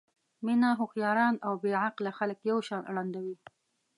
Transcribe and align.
مینه 0.45 0.69
هوښیاران 0.79 1.35
او 1.45 1.53
بې 1.61 1.71
عقله 1.85 2.11
خلک 2.19 2.39
یو 2.49 2.59
شان 2.67 2.83
ړندوي. 2.95 3.35